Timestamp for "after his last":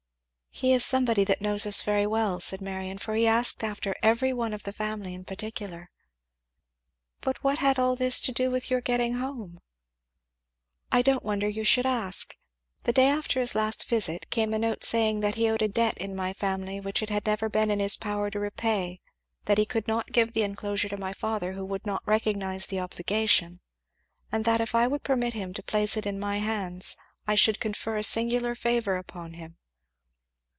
13.07-13.85